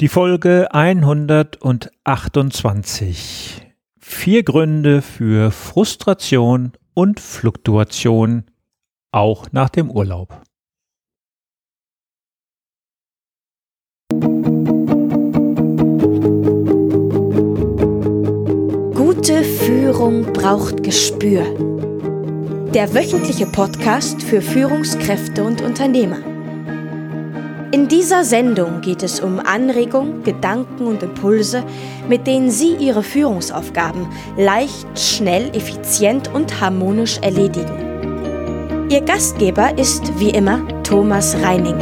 Die 0.00 0.08
Folge 0.08 0.72
128. 0.72 3.60
Vier 3.98 4.42
Gründe 4.44 5.02
für 5.02 5.50
Frustration 5.50 6.72
und 6.94 7.20
Fluktuation, 7.20 8.44
auch 9.12 9.52
nach 9.52 9.68
dem 9.68 9.90
Urlaub. 9.90 10.40
Gute 18.94 19.44
Führung 19.44 20.32
braucht 20.32 20.82
Gespür. 20.82 21.44
Der 22.72 22.94
wöchentliche 22.94 23.44
Podcast 23.44 24.22
für 24.22 24.40
Führungskräfte 24.40 25.44
und 25.44 25.60
Unternehmer. 25.60 26.29
In 27.72 27.86
dieser 27.86 28.24
Sendung 28.24 28.80
geht 28.80 29.04
es 29.04 29.20
um 29.20 29.38
Anregungen, 29.38 30.24
Gedanken 30.24 30.88
und 30.88 31.04
Impulse, 31.04 31.62
mit 32.08 32.26
denen 32.26 32.50
Sie 32.50 32.74
Ihre 32.74 33.04
Führungsaufgaben 33.04 34.08
leicht, 34.36 34.88
schnell, 34.98 35.54
effizient 35.54 36.34
und 36.34 36.60
harmonisch 36.60 37.18
erledigen. 37.18 38.88
Ihr 38.90 39.02
Gastgeber 39.02 39.78
ist 39.78 40.18
wie 40.18 40.30
immer 40.30 40.66
Thomas 40.82 41.36
Reining. 41.40 41.78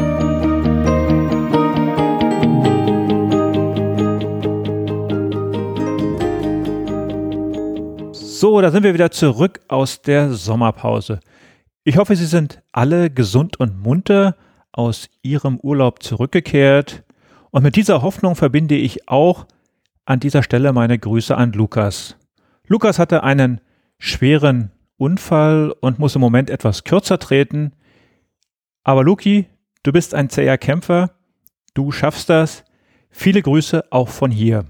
So, 8.12 8.60
da 8.60 8.70
sind 8.70 8.82
wir 8.82 8.92
wieder 8.92 9.10
zurück 9.10 9.60
aus 9.68 10.02
der 10.02 10.34
Sommerpause. 10.34 11.20
Ich 11.84 11.96
hoffe, 11.96 12.14
Sie 12.14 12.26
sind 12.26 12.60
alle 12.72 13.08
gesund 13.08 13.58
und 13.58 13.82
munter 13.82 14.36
aus 14.78 15.10
ihrem 15.22 15.58
Urlaub 15.58 16.04
zurückgekehrt. 16.04 17.02
Und 17.50 17.64
mit 17.64 17.74
dieser 17.74 18.00
Hoffnung 18.00 18.36
verbinde 18.36 18.76
ich 18.76 19.08
auch 19.08 19.46
an 20.04 20.20
dieser 20.20 20.44
Stelle 20.44 20.72
meine 20.72 20.98
Grüße 20.98 21.36
an 21.36 21.52
Lukas. 21.52 22.16
Lukas 22.68 23.00
hatte 23.00 23.24
einen 23.24 23.60
schweren 23.98 24.70
Unfall 24.96 25.74
und 25.80 25.98
muss 25.98 26.14
im 26.14 26.20
Moment 26.20 26.48
etwas 26.48 26.84
kürzer 26.84 27.18
treten. 27.18 27.72
Aber 28.84 29.02
Luki, 29.02 29.46
du 29.82 29.90
bist 29.90 30.14
ein 30.14 30.30
zäher 30.30 30.56
Kämpfer. 30.58 31.10
Du 31.74 31.90
schaffst 31.90 32.30
das. 32.30 32.64
Viele 33.10 33.42
Grüße 33.42 33.84
auch 33.90 34.08
von 34.08 34.30
hier. 34.30 34.64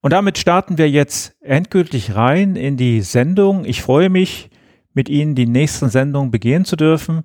Und 0.00 0.12
damit 0.12 0.38
starten 0.38 0.78
wir 0.78 0.88
jetzt 0.88 1.36
endgültig 1.42 2.14
rein 2.14 2.56
in 2.56 2.78
die 2.78 3.02
Sendung. 3.02 3.66
Ich 3.66 3.82
freue 3.82 4.08
mich, 4.08 4.48
mit 4.94 5.10
Ihnen 5.10 5.34
die 5.34 5.46
nächsten 5.46 5.90
Sendungen 5.90 6.30
begehen 6.30 6.64
zu 6.64 6.76
dürfen. 6.76 7.24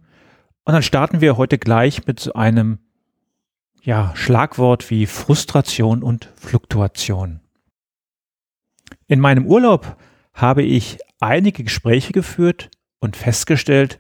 Und 0.64 0.74
dann 0.74 0.84
starten 0.84 1.22
wir 1.22 1.38
heute 1.38 1.58
gleich 1.58 2.06
mit 2.06 2.20
so 2.20 2.34
einem 2.34 2.80
ja, 3.82 4.12
Schlagwort 4.16 4.90
wie 4.90 5.08
Frustration 5.08 6.04
und 6.04 6.30
Fluktuation. 6.36 7.42
In 9.08 9.20
meinem 9.20 9.46
Urlaub 9.46 9.98
habe 10.34 10.64
ich 10.64 11.00
einige 11.20 11.64
Gespräche 11.64 12.14
geführt 12.14 12.70
und 13.00 13.18
festgestellt, 13.18 14.00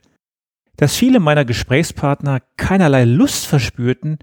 dass 0.77 0.95
viele 0.95 1.19
meiner 1.19 1.45
Gesprächspartner 1.45 2.41
keinerlei 2.57 3.05
Lust 3.05 3.47
verspürten, 3.47 4.19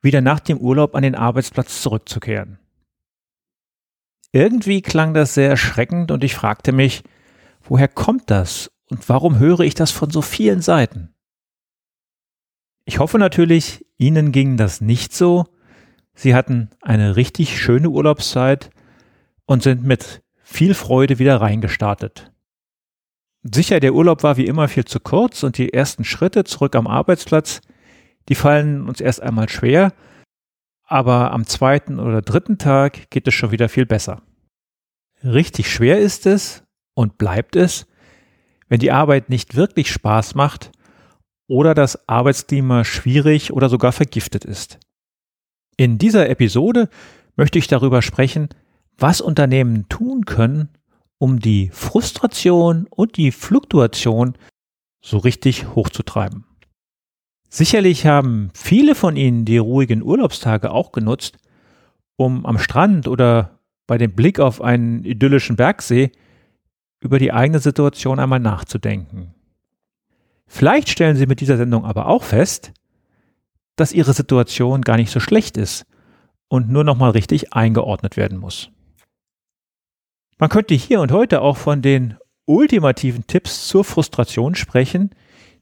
wieder 0.00 0.20
nach 0.20 0.40
dem 0.40 0.58
Urlaub 0.58 0.94
an 0.94 1.02
den 1.02 1.14
Arbeitsplatz 1.14 1.82
zurückzukehren. 1.82 2.58
Irgendwie 4.32 4.82
klang 4.82 5.14
das 5.14 5.34
sehr 5.34 5.50
erschreckend 5.50 6.10
und 6.10 6.24
ich 6.24 6.34
fragte 6.34 6.72
mich, 6.72 7.04
woher 7.62 7.88
kommt 7.88 8.30
das 8.30 8.70
und 8.88 9.08
warum 9.08 9.38
höre 9.38 9.60
ich 9.60 9.74
das 9.74 9.90
von 9.90 10.10
so 10.10 10.22
vielen 10.22 10.62
Seiten? 10.62 11.11
Ich 12.84 12.98
hoffe 12.98 13.18
natürlich, 13.18 13.86
Ihnen 13.96 14.32
ging 14.32 14.56
das 14.56 14.80
nicht 14.80 15.14
so. 15.14 15.44
Sie 16.14 16.34
hatten 16.34 16.70
eine 16.80 17.16
richtig 17.16 17.60
schöne 17.60 17.88
Urlaubszeit 17.88 18.70
und 19.46 19.62
sind 19.62 19.84
mit 19.84 20.22
viel 20.42 20.74
Freude 20.74 21.18
wieder 21.18 21.40
reingestartet. 21.40 22.32
Sicher, 23.42 23.80
der 23.80 23.94
Urlaub 23.94 24.22
war 24.22 24.36
wie 24.36 24.46
immer 24.46 24.68
viel 24.68 24.84
zu 24.84 25.00
kurz 25.00 25.42
und 25.42 25.58
die 25.58 25.72
ersten 25.72 26.04
Schritte 26.04 26.44
zurück 26.44 26.76
am 26.76 26.86
Arbeitsplatz, 26.86 27.60
die 28.28 28.34
fallen 28.34 28.88
uns 28.88 29.00
erst 29.00 29.20
einmal 29.22 29.48
schwer, 29.48 29.92
aber 30.84 31.32
am 31.32 31.46
zweiten 31.46 31.98
oder 31.98 32.22
dritten 32.22 32.58
Tag 32.58 33.10
geht 33.10 33.26
es 33.26 33.34
schon 33.34 33.50
wieder 33.50 33.68
viel 33.68 33.86
besser. 33.86 34.22
Richtig 35.24 35.72
schwer 35.72 35.98
ist 35.98 36.26
es 36.26 36.62
und 36.94 37.18
bleibt 37.18 37.56
es, 37.56 37.86
wenn 38.68 38.80
die 38.80 38.92
Arbeit 38.92 39.28
nicht 39.28 39.56
wirklich 39.56 39.90
Spaß 39.90 40.34
macht 40.34 40.70
oder 41.52 41.74
das 41.74 42.08
Arbeitsklima 42.08 42.82
schwierig 42.82 43.52
oder 43.52 43.68
sogar 43.68 43.92
vergiftet 43.92 44.46
ist. 44.46 44.78
In 45.76 45.98
dieser 45.98 46.30
Episode 46.30 46.88
möchte 47.36 47.58
ich 47.58 47.66
darüber 47.66 48.00
sprechen, 48.00 48.48
was 48.96 49.20
Unternehmen 49.20 49.86
tun 49.90 50.24
können, 50.24 50.70
um 51.18 51.40
die 51.40 51.68
Frustration 51.68 52.86
und 52.88 53.18
die 53.18 53.32
Fluktuation 53.32 54.38
so 55.02 55.18
richtig 55.18 55.74
hochzutreiben. 55.74 56.46
Sicherlich 57.50 58.06
haben 58.06 58.48
viele 58.54 58.94
von 58.94 59.16
Ihnen 59.16 59.44
die 59.44 59.58
ruhigen 59.58 60.02
Urlaubstage 60.02 60.70
auch 60.70 60.90
genutzt, 60.90 61.36
um 62.16 62.46
am 62.46 62.58
Strand 62.58 63.08
oder 63.08 63.58
bei 63.86 63.98
dem 63.98 64.14
Blick 64.14 64.40
auf 64.40 64.62
einen 64.62 65.04
idyllischen 65.04 65.56
Bergsee 65.56 66.12
über 67.00 67.18
die 67.18 67.30
eigene 67.30 67.58
Situation 67.58 68.18
einmal 68.18 68.40
nachzudenken. 68.40 69.34
Vielleicht 70.54 70.90
stellen 70.90 71.16
Sie 71.16 71.24
mit 71.24 71.40
dieser 71.40 71.56
Sendung 71.56 71.86
aber 71.86 72.08
auch 72.08 72.22
fest, 72.22 72.74
dass 73.74 73.94
Ihre 73.94 74.12
Situation 74.12 74.82
gar 74.82 74.98
nicht 74.98 75.10
so 75.10 75.18
schlecht 75.18 75.56
ist 75.56 75.86
und 76.48 76.68
nur 76.68 76.84
nochmal 76.84 77.12
richtig 77.12 77.54
eingeordnet 77.54 78.18
werden 78.18 78.36
muss. 78.36 78.70
Man 80.36 80.50
könnte 80.50 80.74
hier 80.74 81.00
und 81.00 81.10
heute 81.10 81.40
auch 81.40 81.56
von 81.56 81.80
den 81.80 82.18
ultimativen 82.44 83.26
Tipps 83.26 83.66
zur 83.66 83.82
Frustration 83.82 84.54
sprechen, 84.54 85.14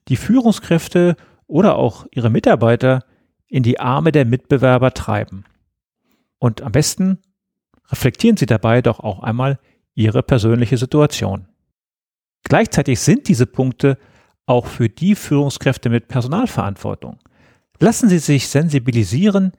die 0.08 0.16
Führungskräfte 0.16 1.14
oder 1.46 1.76
auch 1.76 2.04
ihre 2.10 2.28
Mitarbeiter 2.28 3.04
in 3.46 3.62
die 3.62 3.78
Arme 3.78 4.10
der 4.10 4.24
Mitbewerber 4.24 4.92
treiben. 4.92 5.44
Und 6.40 6.62
am 6.62 6.72
besten 6.72 7.18
reflektieren 7.92 8.36
Sie 8.36 8.46
dabei 8.46 8.82
doch 8.82 8.98
auch 8.98 9.20
einmal 9.20 9.60
Ihre 9.94 10.24
persönliche 10.24 10.78
Situation. 10.78 11.46
Gleichzeitig 12.42 12.98
sind 12.98 13.28
diese 13.28 13.46
Punkte 13.46 13.96
auch 14.50 14.66
für 14.66 14.88
die 14.88 15.14
Führungskräfte 15.14 15.88
mit 15.90 16.08
Personalverantwortung. 16.08 17.18
Lassen 17.78 18.08
Sie 18.08 18.18
sich 18.18 18.48
sensibilisieren, 18.48 19.52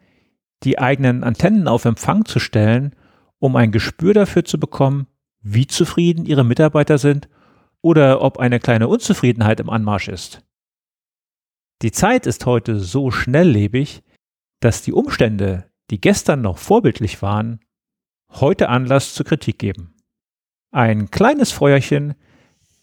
die 0.64 0.80
eigenen 0.80 1.24
Antennen 1.24 1.70
auf 1.70 1.86
Empfang 1.86 2.26
zu 2.26 2.40
stellen, 2.40 2.94
um 3.40 3.56
ein 3.56 3.72
Gespür 3.72 4.14
dafür 4.14 4.44
zu 4.44 4.60
bekommen, 4.60 5.08
wie 5.42 5.66
zufrieden 5.66 6.26
Ihre 6.26 6.44
Mitarbeiter 6.44 6.98
sind 6.98 7.30
oder 7.82 8.22
ob 8.22 8.38
eine 8.38 8.60
kleine 8.60 8.90
Unzufriedenheit 8.90 9.62
im 9.62 9.70
Anmarsch 9.70 10.10
ist. 10.10 10.44
Die 11.82 11.94
Zeit 11.94 12.28
ist 12.28 12.46
heute 12.46 12.80
so 12.80 13.12
schnelllebig, 13.12 14.04
dass 14.60 14.84
die 14.84 14.94
Umstände, 14.94 15.72
die 15.90 16.02
gestern 16.02 16.42
noch 16.42 16.58
vorbildlich 16.58 17.22
waren, 17.22 17.62
heute 18.30 18.68
Anlass 18.68 19.14
zur 19.16 19.26
Kritik 19.26 19.58
geben. 19.58 19.96
Ein 20.72 21.10
kleines 21.10 21.52
Feuerchen 21.52 22.14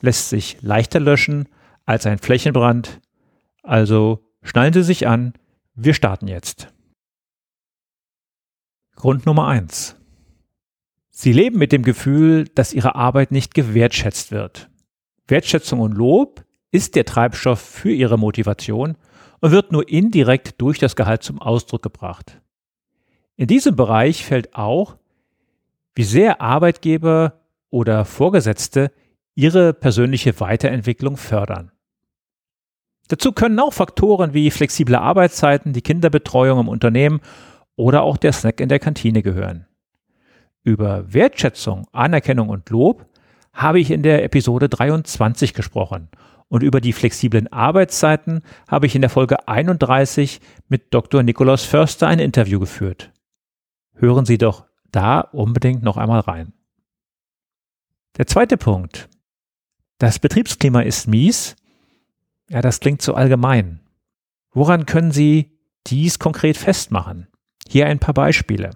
lässt 0.00 0.30
sich 0.30 0.56
leichter 0.62 1.00
löschen 1.00 1.48
als 1.88 2.04
ein 2.04 2.18
Flächenbrand. 2.18 3.00
Also 3.62 4.22
schnallen 4.42 4.74
Sie 4.74 4.82
sich 4.82 5.08
an, 5.08 5.32
wir 5.74 5.94
starten 5.94 6.28
jetzt. 6.28 6.68
Grund 8.94 9.24
Nummer 9.24 9.48
eins: 9.48 9.96
Sie 11.08 11.32
leben 11.32 11.58
mit 11.58 11.72
dem 11.72 11.82
Gefühl, 11.82 12.44
dass 12.54 12.74
Ihre 12.74 12.94
Arbeit 12.94 13.32
nicht 13.32 13.54
gewertschätzt 13.54 14.32
wird. 14.32 14.68
Wertschätzung 15.26 15.80
und 15.80 15.92
Lob 15.92 16.44
ist 16.70 16.94
der 16.94 17.06
Treibstoff 17.06 17.60
für 17.60 17.90
Ihre 17.90 18.18
Motivation 18.18 18.98
und 19.40 19.50
wird 19.50 19.72
nur 19.72 19.88
indirekt 19.88 20.60
durch 20.60 20.78
das 20.78 20.94
Gehalt 20.94 21.22
zum 21.22 21.40
Ausdruck 21.40 21.82
gebracht. 21.82 22.42
In 23.36 23.46
diesem 23.46 23.76
Bereich 23.76 24.26
fällt 24.26 24.54
auch, 24.54 24.98
wie 25.94 26.04
sehr 26.04 26.42
Arbeitgeber 26.42 27.40
oder 27.70 28.04
Vorgesetzte 28.04 28.92
ihre 29.34 29.72
persönliche 29.72 30.38
Weiterentwicklung 30.40 31.16
fördern. 31.16 31.72
Dazu 33.08 33.32
können 33.32 33.58
auch 33.58 33.72
Faktoren 33.72 34.34
wie 34.34 34.50
flexible 34.50 34.96
Arbeitszeiten, 34.96 35.72
die 35.72 35.82
Kinderbetreuung 35.82 36.60
im 36.60 36.68
Unternehmen 36.68 37.20
oder 37.74 38.02
auch 38.02 38.16
der 38.18 38.32
Snack 38.32 38.60
in 38.60 38.68
der 38.68 38.78
Kantine 38.78 39.22
gehören. 39.22 39.66
Über 40.62 41.12
Wertschätzung, 41.12 41.86
Anerkennung 41.92 42.50
und 42.50 42.68
Lob 42.68 43.06
habe 43.52 43.80
ich 43.80 43.90
in 43.90 44.02
der 44.02 44.24
Episode 44.24 44.68
23 44.68 45.54
gesprochen 45.54 46.08
und 46.48 46.62
über 46.62 46.80
die 46.80 46.92
flexiblen 46.92 47.50
Arbeitszeiten 47.52 48.42
habe 48.66 48.86
ich 48.86 48.94
in 48.94 49.00
der 49.00 49.10
Folge 49.10 49.48
31 49.48 50.40
mit 50.68 50.92
Dr. 50.92 51.22
Nikolaus 51.22 51.64
Förster 51.64 52.08
ein 52.08 52.18
Interview 52.18 52.60
geführt. 52.60 53.12
Hören 53.94 54.26
Sie 54.26 54.38
doch 54.38 54.66
da 54.90 55.20
unbedingt 55.20 55.82
noch 55.82 55.96
einmal 55.96 56.20
rein. 56.20 56.52
Der 58.16 58.26
zweite 58.26 58.56
Punkt. 58.56 59.08
Das 59.98 60.18
Betriebsklima 60.18 60.80
ist 60.82 61.08
mies 61.08 61.56
ja, 62.48 62.60
das 62.60 62.80
klingt 62.80 63.02
so 63.02 63.14
allgemein. 63.14 63.80
Woran 64.52 64.86
können 64.86 65.12
Sie 65.12 65.58
dies 65.86 66.18
konkret 66.18 66.56
festmachen? 66.56 67.28
Hier 67.68 67.86
ein 67.86 67.98
paar 67.98 68.14
Beispiele. 68.14 68.70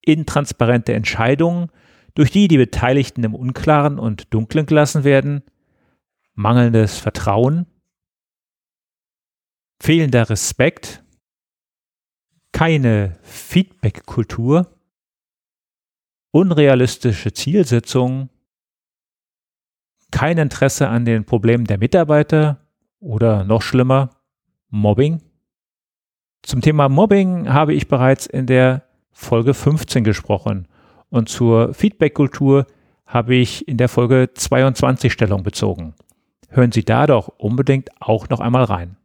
Intransparente 0.00 0.94
Entscheidungen, 0.94 1.70
durch 2.14 2.30
die 2.30 2.48
die 2.48 2.56
Beteiligten 2.56 3.24
im 3.24 3.34
Unklaren 3.34 3.98
und 3.98 4.32
Dunklen 4.34 4.66
gelassen 4.66 5.04
werden, 5.04 5.42
mangelndes 6.34 6.98
Vertrauen, 6.98 7.66
fehlender 9.80 10.28
Respekt, 10.28 11.02
keine 12.52 13.18
Feedback-Kultur, 13.22 14.78
unrealistische 16.32 17.32
Zielsetzungen, 17.32 18.30
kein 20.22 20.38
Interesse 20.38 20.88
an 20.88 21.04
den 21.04 21.24
Problemen 21.24 21.64
der 21.64 21.78
Mitarbeiter 21.78 22.60
oder 23.00 23.42
noch 23.42 23.60
schlimmer, 23.60 24.10
Mobbing. 24.68 25.20
Zum 26.42 26.60
Thema 26.60 26.88
Mobbing 26.88 27.52
habe 27.52 27.74
ich 27.74 27.88
bereits 27.88 28.26
in 28.26 28.46
der 28.46 28.84
Folge 29.10 29.52
15 29.52 30.04
gesprochen 30.04 30.68
und 31.10 31.28
zur 31.28 31.74
Feedback-Kultur 31.74 32.68
habe 33.04 33.34
ich 33.34 33.66
in 33.66 33.78
der 33.78 33.88
Folge 33.88 34.30
22 34.32 35.12
Stellung 35.12 35.42
bezogen. 35.42 35.96
Hören 36.50 36.70
Sie 36.70 36.84
da 36.84 37.08
doch 37.08 37.26
unbedingt 37.26 37.90
auch 37.98 38.28
noch 38.28 38.38
einmal 38.38 38.62
rein. 38.62 38.96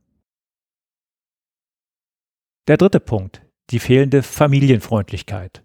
Der 2.67 2.77
dritte 2.77 2.99
Punkt, 2.99 3.41
die 3.71 3.79
fehlende 3.79 4.21
Familienfreundlichkeit. 4.21 5.63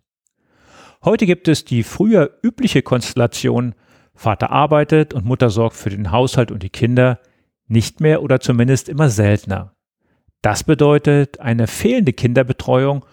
Heute 1.05 1.27
gibt 1.27 1.47
es 1.47 1.67
die 1.67 1.83
früher 1.83 2.39
übliche 2.43 2.81
Konstellation, 2.81 3.75
Vater 4.15 4.51
arbeitet 4.51 5.15
und 5.15 5.25
Mutter 5.25 5.51
sorgt 5.51 5.77
für 5.77 5.91
den 5.91 6.11
Haushalt 6.13 6.51
und 6.51 6.63
die 6.63 6.71
Kinder, 6.71 7.19
nicht 7.67 8.01
mehr 8.01 8.23
oder 8.23 8.41
zumindest 8.41 8.89
immer 8.89 9.09
seltener. 9.09 9.75
Das 10.43 10.65
bedeutet 10.65 11.41
eine 11.41 11.67
fehlende 11.67 12.13
Kinderbetreuung 12.13 13.05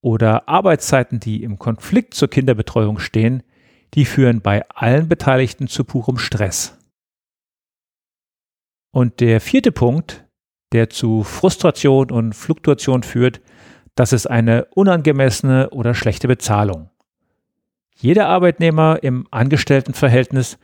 oder 0.00 0.48
Arbeitszeiten, 0.48 1.20
die 1.20 1.42
im 1.42 1.58
Konflikt 1.58 2.14
zur 2.14 2.28
Kinderbetreuung 2.28 2.98
stehen, 2.98 3.42
die 3.94 4.04
führen 4.04 4.40
bei 4.40 4.68
allen 4.68 5.08
Beteiligten 5.08 5.68
zu 5.68 5.84
purem 5.84 6.18
Stress. 6.18 6.78
Und 8.92 9.20
der 9.20 9.40
vierte 9.40 9.72
Punkt, 9.72 10.26
der 10.72 10.90
zu 10.90 11.22
Frustration 11.22 12.10
und 12.10 12.34
Fluktuation 12.34 13.02
führt, 13.02 13.40
das 13.94 14.12
ist 14.12 14.26
eine 14.26 14.66
unangemessene 14.74 15.70
oder 15.70 15.94
schlechte 15.94 16.28
Bezahlung. 16.28 16.90
Jeder 18.02 18.26
Arbeitnehmer 18.26 18.98
im 19.04 19.28
Angestelltenverhältnis 19.30 20.58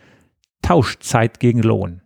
tauscht 0.61 1.05
Zeit 1.05 1.39
gegen 1.39 1.63
Lohn. 1.63 2.03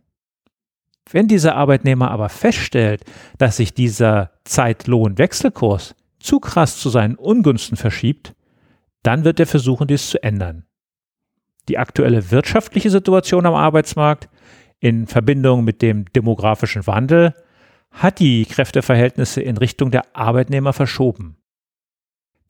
Wenn 1.10 1.26
dieser 1.26 1.56
Arbeitnehmer 1.56 2.10
aber 2.10 2.28
feststellt, 2.28 3.02
dass 3.38 3.56
sich 3.56 3.72
dieser 3.72 4.32
Zeit-Lohn-Wechselkurs 4.44 5.94
zu 6.20 6.38
krass 6.38 6.76
zu 6.76 6.90
seinen 6.90 7.14
Ungunsten 7.14 7.78
verschiebt, 7.78 8.34
dann 9.02 9.24
wird 9.24 9.40
er 9.40 9.46
versuchen, 9.46 9.86
dies 9.86 10.10
zu 10.10 10.22
ändern. 10.22 10.66
Die 11.70 11.78
aktuelle 11.78 12.30
wirtschaftliche 12.30 12.90
Situation 12.90 13.46
am 13.46 13.54
Arbeitsmarkt 13.54 14.28
in 14.80 15.06
Verbindung 15.06 15.64
mit 15.64 15.80
dem 15.80 16.12
demografischen 16.12 16.86
Wandel 16.86 17.32
hat 17.90 18.18
die 18.18 18.44
Kräfteverhältnisse 18.44 19.40
in 19.40 19.56
Richtung 19.56 19.90
der 19.90 20.14
Arbeitnehmer 20.14 20.74
verschoben. 20.74 21.38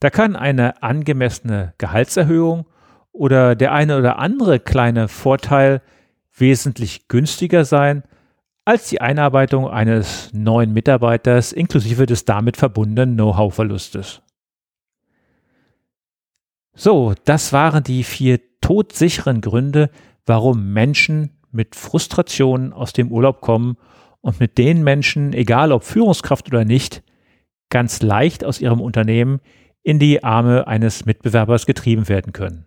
Da 0.01 0.09
kann 0.09 0.35
eine 0.35 0.83
angemessene 0.83 1.75
Gehaltserhöhung 1.77 2.65
oder 3.13 3.55
der 3.55 3.71
eine 3.71 3.97
oder 3.97 4.19
andere 4.19 4.59
kleine 4.59 5.07
Vorteil 5.07 5.81
wesentlich 6.35 7.07
günstiger 7.07 7.63
sein 7.63 8.03
als 8.65 8.89
die 8.89 9.01
Einarbeitung 9.01 9.69
eines 9.69 10.33
neuen 10.33 10.73
Mitarbeiters 10.73 11.51
inklusive 11.51 12.05
des 12.05 12.25
damit 12.25 12.57
verbundenen 12.57 13.15
Know-how-Verlustes. 13.15 14.21
So, 16.73 17.13
das 17.25 17.53
waren 17.53 17.83
die 17.83 18.03
vier 18.03 18.39
todsicheren 18.61 19.41
Gründe, 19.41 19.89
warum 20.25 20.73
Menschen 20.73 21.31
mit 21.51 21.75
Frustrationen 21.75 22.73
aus 22.73 22.93
dem 22.93 23.11
Urlaub 23.11 23.41
kommen 23.41 23.77
und 24.21 24.39
mit 24.39 24.57
den 24.57 24.81
Menschen, 24.83 25.33
egal 25.33 25.71
ob 25.71 25.83
Führungskraft 25.83 26.47
oder 26.47 26.65
nicht, 26.65 27.03
ganz 27.69 28.01
leicht 28.01 28.43
aus 28.43 28.59
ihrem 28.59 28.81
Unternehmen 28.81 29.39
in 29.83 29.99
die 29.99 30.23
Arme 30.23 30.65
eines 30.67 31.05
Mitbewerbers 31.05 31.65
getrieben 31.65 32.07
werden 32.07 32.31
können. 32.31 32.65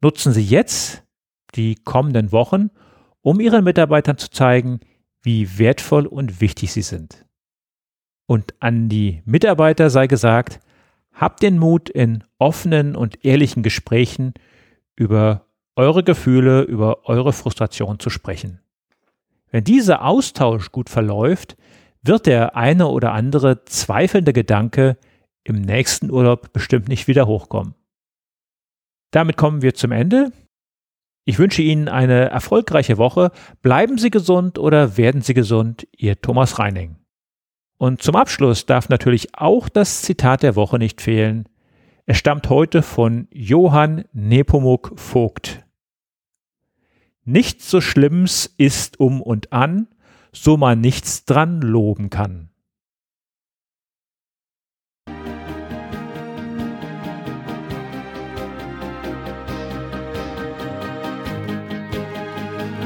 Nutzen 0.00 0.32
Sie 0.32 0.44
jetzt 0.44 1.04
die 1.54 1.74
kommenden 1.74 2.32
Wochen, 2.32 2.70
um 3.22 3.40
Ihren 3.40 3.64
Mitarbeitern 3.64 4.18
zu 4.18 4.30
zeigen, 4.30 4.80
wie 5.22 5.58
wertvoll 5.58 6.06
und 6.06 6.40
wichtig 6.40 6.72
sie 6.72 6.82
sind. 6.82 7.26
Und 8.26 8.54
an 8.60 8.88
die 8.88 9.22
Mitarbeiter 9.24 9.90
sei 9.90 10.06
gesagt, 10.06 10.60
habt 11.12 11.42
den 11.42 11.58
Mut, 11.58 11.88
in 11.88 12.24
offenen 12.38 12.94
und 12.94 13.24
ehrlichen 13.24 13.62
Gesprächen 13.62 14.34
über 14.94 15.46
eure 15.74 16.04
Gefühle, 16.04 16.62
über 16.62 17.08
eure 17.08 17.32
Frustration 17.32 17.98
zu 17.98 18.10
sprechen. 18.10 18.60
Wenn 19.50 19.64
dieser 19.64 20.04
Austausch 20.04 20.70
gut 20.72 20.90
verläuft, 20.90 21.56
wird 22.02 22.26
der 22.26 22.56
eine 22.56 22.86
oder 22.88 23.12
andere 23.12 23.64
zweifelnde 23.64 24.32
Gedanke 24.32 24.96
im 25.44 25.60
nächsten 25.60 26.10
Urlaub 26.10 26.52
bestimmt 26.52 26.88
nicht 26.88 27.08
wieder 27.08 27.26
hochkommen. 27.26 27.74
Damit 29.10 29.36
kommen 29.36 29.62
wir 29.62 29.74
zum 29.74 29.92
Ende. 29.92 30.32
Ich 31.24 31.38
wünsche 31.38 31.62
Ihnen 31.62 31.88
eine 31.88 32.30
erfolgreiche 32.30 32.98
Woche. 32.98 33.32
Bleiben 33.62 33.98
Sie 33.98 34.10
gesund 34.10 34.58
oder 34.58 34.96
werden 34.96 35.22
Sie 35.22 35.34
gesund, 35.34 35.86
Ihr 35.96 36.20
Thomas 36.20 36.58
Reining. 36.58 36.96
Und 37.78 38.02
zum 38.02 38.16
Abschluss 38.16 38.64
darf 38.64 38.88
natürlich 38.88 39.34
auch 39.34 39.68
das 39.68 40.02
Zitat 40.02 40.42
der 40.42 40.56
Woche 40.56 40.78
nicht 40.78 41.00
fehlen. 41.00 41.48
Es 42.06 42.16
stammt 42.18 42.48
heute 42.48 42.82
von 42.82 43.26
Johann 43.32 44.04
Nepomuk 44.12 44.92
Vogt. 44.96 45.64
Nichts 47.24 47.68
so 47.68 47.80
Schlimms 47.80 48.46
ist 48.56 49.00
um 49.00 49.20
und 49.20 49.52
an, 49.52 49.88
so 50.32 50.56
man 50.56 50.80
nichts 50.80 51.24
dran 51.24 51.60
loben 51.60 52.08
kann. 52.08 52.50